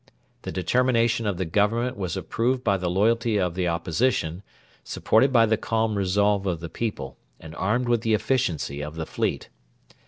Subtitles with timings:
[0.41, 4.41] The determination of the Government was approved by the loyalty of the Opposition,
[4.83, 9.05] supported by the calm resolve of the people, and armed with the efficiency of the
[9.05, 9.49] fleet.